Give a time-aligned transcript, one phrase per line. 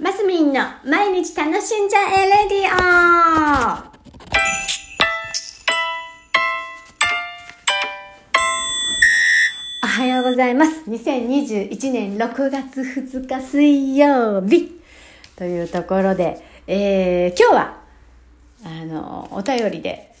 [0.00, 3.88] マスミンの毎日楽しんじゃえレディオ
[9.82, 10.88] おはようございます。
[10.88, 14.80] 2021年6月2日水曜日
[15.34, 17.80] というところで、えー、今日は、
[18.64, 20.14] あの、お便りで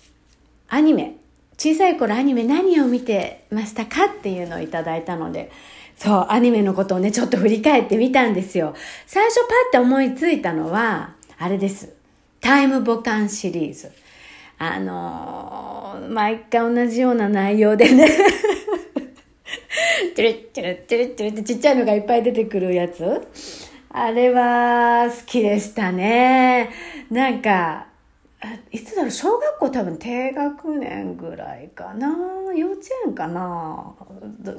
[0.68, 1.18] アニメ、
[1.56, 5.52] 小さい頃アニメ何を見てましたかっていうのをいただいたので、
[5.98, 8.74] そう、アニメのことをね、ちょっと振り返ってみたんですよ。
[9.06, 11.92] 最初パッて思いついたのは、あれです。
[12.40, 13.90] タイムボカンシリーズ。
[14.58, 18.08] あのー、毎回同じような内容でね
[20.16, 23.28] トゥルットゥルットゥルットゥルってちっちゃいのがいっぱい出てくるやつ
[23.90, 26.70] あれは好きでしたね。
[27.10, 27.86] なんか、
[28.70, 32.08] いつだろう小学校多分低学年ぐらいかな？
[32.54, 33.94] 幼稚園かな？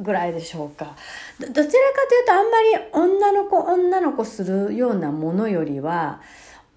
[0.02, 0.98] ぐらいでしょうか。
[1.40, 6.20] どちらかというとあんまり女の子女の子するようなものよりは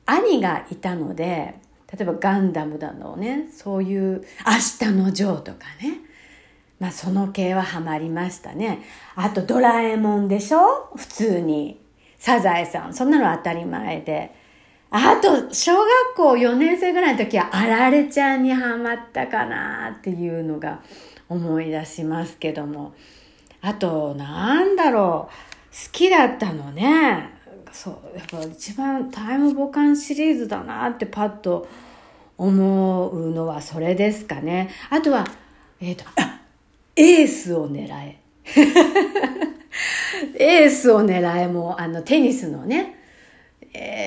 [0.06, 1.56] 兄がいたので
[1.92, 6.00] 例えばガンダムだのねそういう「明日のジョー」とかね。
[6.78, 8.80] まあその系はハマりましたね。
[9.16, 10.92] あと「ドラえもん」でしょ？
[10.94, 11.80] 普通に。
[12.18, 12.94] サザエさん。
[12.94, 14.40] そんなの当たり前で。
[14.94, 20.82] あと、小学校4年生ぐらいの時は、あられちゃんにハマったかなっていうのが
[21.30, 22.92] 思い出しますけども。
[23.62, 27.30] あと、なんだろう、好きだったのね。
[27.72, 31.66] そう、やっぱ一番タイムボカンシリーズだなってパッと
[32.36, 34.68] 思うのはそれですかね。
[34.90, 35.26] あとは、
[35.80, 36.04] えっ、ー、と、
[36.96, 38.20] エースを狙え。
[40.38, 43.01] エースを狙えも、あの、テニスのね、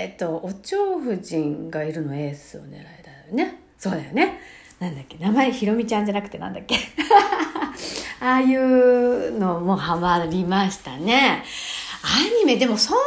[0.05, 3.59] えっ、と、お蝶夫人がいるのエースを狙いだよね。
[3.79, 4.39] そうだよね。
[4.79, 6.75] なんだっけ名前ひろみちゃんじゃなくてなんだっけ
[8.21, 11.43] ああいうのもハマりましたね。
[12.03, 13.05] アニメでもそんなに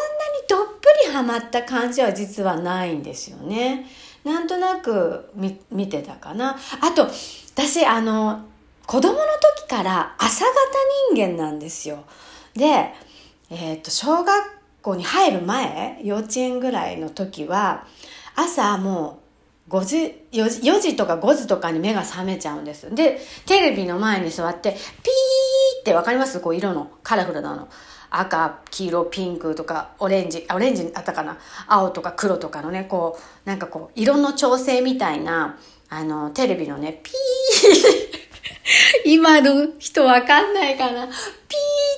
[0.48, 3.86] どっぷりハマった感じは実はないんですよね。
[4.24, 6.58] なんとなく見見てたかな。
[6.80, 7.08] あと、
[7.54, 8.44] 私あの、
[8.86, 9.18] 子供の
[9.56, 10.52] 時から朝型
[11.14, 12.02] 人間なんですよ。
[12.54, 12.92] で、
[13.50, 17.86] えっ、ー、と、小学校に入る前、幼稚園ぐらいの時は、
[18.34, 19.20] 朝も
[19.68, 19.96] う5時
[20.32, 22.94] 4時、4時とか5時とかに目が覚めちゃうんです。
[22.94, 24.80] で、テレビの前に座って、ピー
[25.80, 26.40] ってわかります？
[26.40, 27.68] こう色の、カラフルなの。
[28.10, 31.36] 赤、黄色、ピンクとか、オレンジ、オレンジあったかな？
[31.66, 35.58] 青とか黒とかのね、こう、なんかこう、色の調整みたいな、
[35.90, 37.14] あの、テレビのね、ピー
[39.04, 41.06] 今の人わかんないかな？
[41.06, 41.16] ピーっ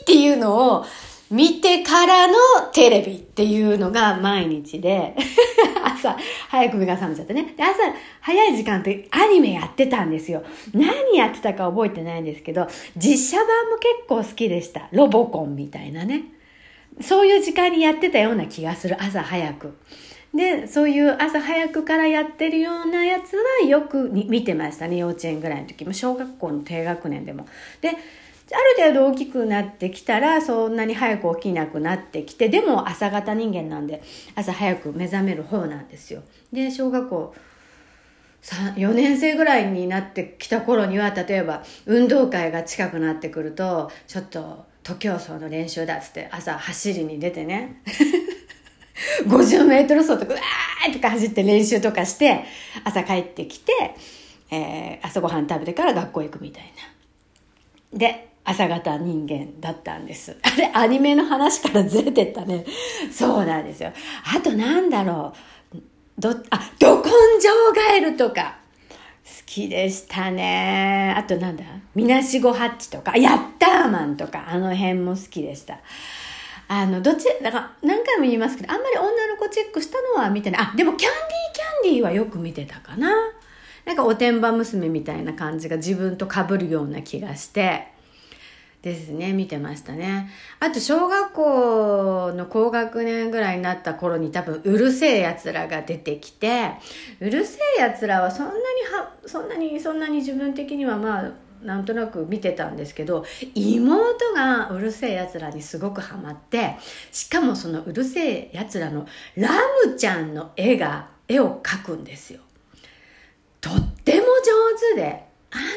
[0.07, 0.85] ていうのを、
[1.31, 2.35] 見てからの
[2.73, 5.15] テレビっていうのが毎日で
[5.85, 6.17] 朝、
[6.49, 7.55] 早く目が覚めちゃってね。
[7.57, 7.77] で、朝、
[8.21, 10.43] 早い時間ってアニメやってたんですよ。
[10.75, 14.89] 何やってたか覚えてないんですけど、実写版も結構好きでした。
[14.91, 16.25] ロボコンみたいなね。
[17.01, 18.97] そういう時間にやってたような気がする。
[19.01, 19.77] 朝早く。
[20.35, 24.97] で、そういう朝早くからやってるようなやつはよく見てましたね。
[24.97, 27.47] 幼稚園ぐらいの時も、小学校の低学年でも。
[27.81, 27.91] で、
[28.53, 34.03] ある程度大きくなってきたらそんなに早く起きなくなってきてでも朝型人間なんで
[34.35, 36.23] 朝早く目覚める方なんですよ。
[36.53, 37.35] で小学校
[38.43, 47.83] 4年生ぐらいになってきた頃には例えば運動会が近くなってくるとちょっと徒競走の練習だっつって朝走りに出てね
[49.29, 52.45] 50メートル走とかうわーとか走って練習とかして
[52.85, 53.73] 朝帰ってきて、
[54.51, 56.65] えー、朝ごはん食べてから学校行くみたい
[57.93, 57.99] な。
[57.99, 60.37] で朝方人間だったんです。
[60.43, 62.65] あれ、アニメの話からずれてったね。
[63.13, 63.93] そうなんですよ。
[64.35, 65.33] あとなんだろ
[65.75, 65.79] う。
[66.19, 68.59] ど、あ、ど根性ガエルとか。
[69.25, 71.15] 好きでしたね。
[71.17, 71.65] あとなんだ？
[71.95, 75.79] みなしごハッチとか、ヤッターマンとか、あの辺も好きでした。
[76.69, 80.63] あの、どっち、だから何回も言いますけど、あんまり女の子チェックしたのは見てない。
[80.63, 83.13] あ、でもキャンディーキャンディーはよく見てたかな。
[83.85, 87.89] なんかおてんば娘みたいな感じが自分と被るような気がして、
[88.83, 90.31] ですね、見てましたね。
[90.59, 96.73] あと、小学校の高学年ぐらいになった頃に多分、うるせえ奴らが出てきて、
[97.21, 98.59] うるせえ奴らはそんなに
[98.95, 101.33] は、そんなに、そんなに自分的にはまあ、
[101.63, 103.25] なんとなく見てたんですけど、
[103.55, 106.77] 妹がうるせえ奴らにすごくハマって、
[107.13, 109.07] しかもそのうるせえ奴らの
[109.37, 109.51] ラ
[109.87, 112.41] ムちゃんの絵が、絵を描くんですよ。
[113.61, 115.30] とっても上手で、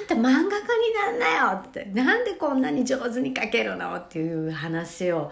[0.03, 0.47] んた漫画家に
[0.93, 3.95] なんなよってなんでこんなに上手に描けるの？
[3.95, 5.31] っていう話を。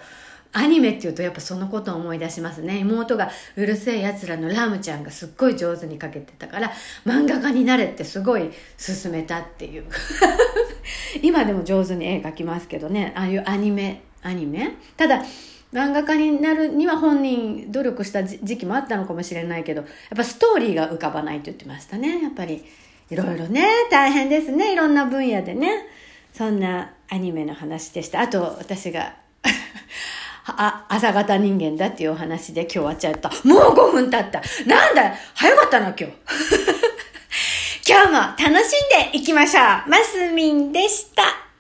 [0.54, 2.80] アニメっていうとやっぱそのことを思い出しますね。
[2.80, 6.74] 妹がうるせえやつらのラムちゃんがすっごい上手に描けてたから
[7.06, 9.86] 漫画家になれってすごい勧めたっていう。
[11.24, 13.14] 今でも上手に絵描きますけどね。
[13.16, 14.76] ああいうアニメアニメ？
[14.98, 15.24] ただ
[15.74, 22.22] 漫画家になるには本人努力した時期もあったのかもしれないけど、やっぱストーリーが浮かばないと言ってましたね。
[22.22, 22.66] やっぱり、
[23.12, 24.72] いろいろね、大変ですね。
[24.72, 25.86] いろんな分野でね。
[26.34, 28.22] そんなアニメの話でした。
[28.22, 29.16] あと、私が
[30.48, 33.30] あ、朝方人間だっていうお話で今日終わっちゃった。
[33.44, 34.42] もう5分経った。
[34.66, 36.06] なんだ早かったな、今日。
[37.86, 39.90] 今日も楽しんでいきましょう。
[39.90, 41.51] マスミンでした。